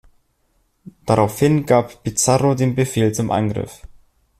[1.05, 3.83] Daraufhin gab Pizarro den Befehl zum Angriff.